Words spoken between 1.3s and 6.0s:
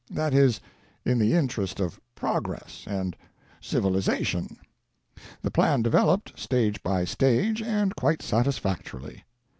interest of Progress and Civilization. The plan